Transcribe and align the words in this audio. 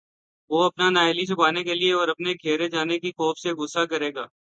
وہ 0.49 0.63
اپنی 0.63 0.89
نااہلی 0.89 1.25
چھپانے 1.25 1.63
کے 1.63 1.75
لیے 1.75 1.93
اور 1.93 2.07
اپنے 2.07 2.33
گھیرے 2.33 2.67
جانے 2.69 2.99
کے 2.99 3.11
خوف 3.11 3.39
سے 3.39 3.51
غصہ 3.53 3.85
کرے 3.85 4.13
گا 4.15 4.25